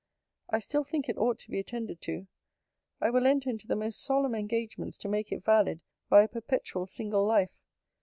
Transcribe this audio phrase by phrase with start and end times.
[0.49, 2.25] I still think it ought to be attended to.
[2.99, 6.87] I will enter into the most solemn engagements to make it valid by a perpetual
[6.87, 7.55] single life.